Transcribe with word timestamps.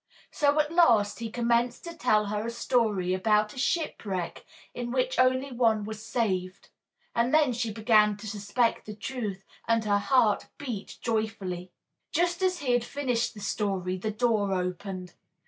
So 0.31 0.59
at 0.59 0.73
last 0.73 1.19
he 1.19 1.29
commenced 1.29 1.83
to 1.83 1.95
tell 1.95 2.25
her 2.25 2.47
a 2.47 2.49
story 2.49 3.13
about 3.13 3.53
a 3.53 3.59
shipwreck 3.59 4.43
in 4.73 4.89
which 4.91 5.19
only 5.19 5.51
one 5.51 5.83
was 5.85 6.03
saved, 6.03 6.69
and 7.13 7.31
then 7.31 7.53
she 7.53 7.71
began 7.71 8.17
to 8.17 8.25
suspect 8.27 8.87
the 8.87 8.95
truth 8.95 9.45
and 9.67 9.85
her 9.85 9.99
heart 9.99 10.47
beat 10.57 10.97
joyfully. 11.01 11.71
Just 12.11 12.41
as 12.41 12.57
he 12.61 12.79
finished 12.79 13.35
the 13.35 13.41
story 13.41 13.95
the 13.95 14.09
door 14.09 14.51
opened. 14.53 15.13